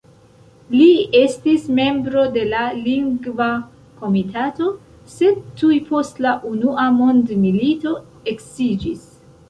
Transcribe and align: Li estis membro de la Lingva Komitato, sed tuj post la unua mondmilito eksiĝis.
Li 0.77 0.85
estis 1.19 1.67
membro 1.79 2.23
de 2.37 2.45
la 2.53 2.63
Lingva 2.87 3.51
Komitato, 4.01 4.73
sed 5.19 5.39
tuj 5.61 5.81
post 5.93 6.25
la 6.29 6.35
unua 6.57 6.91
mondmilito 7.01 7.99
eksiĝis. 8.35 9.11